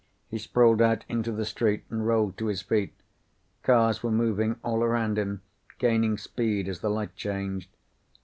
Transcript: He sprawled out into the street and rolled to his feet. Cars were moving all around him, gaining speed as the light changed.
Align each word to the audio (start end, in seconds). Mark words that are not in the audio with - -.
He 0.29 0.39
sprawled 0.39 0.81
out 0.81 1.05
into 1.07 1.31
the 1.31 1.45
street 1.45 1.83
and 1.91 2.07
rolled 2.07 2.35
to 2.39 2.47
his 2.47 2.63
feet. 2.63 2.91
Cars 3.61 4.01
were 4.01 4.09
moving 4.09 4.59
all 4.63 4.81
around 4.83 5.19
him, 5.19 5.43
gaining 5.77 6.17
speed 6.17 6.67
as 6.67 6.79
the 6.79 6.89
light 6.89 7.15
changed. 7.15 7.69